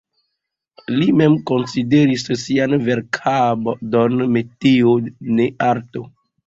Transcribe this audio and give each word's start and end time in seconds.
Li 0.93 1.09
mem 1.19 1.35
konsideris 1.49 2.25
sian 2.45 2.75
verkadon 2.89 4.21
metio, 4.35 5.01
ne 5.39 5.51
arto. 5.73 6.09